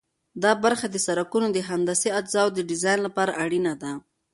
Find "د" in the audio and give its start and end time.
0.91-0.97, 1.53-1.57, 2.55-2.59